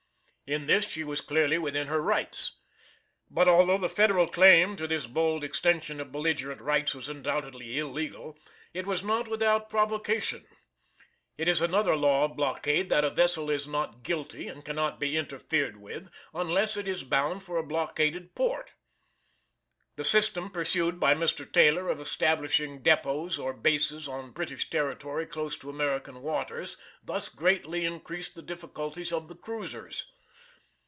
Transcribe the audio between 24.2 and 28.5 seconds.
British territory close to American waters thus greatly increased the